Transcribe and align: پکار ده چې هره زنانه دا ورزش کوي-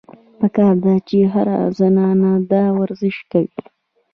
پکار 0.39 0.75
ده 0.83 0.93
چې 1.07 1.17
هره 1.33 1.57
زنانه 1.79 2.31
دا 2.51 2.63
ورزش 2.79 3.17
کوي- 3.31 3.51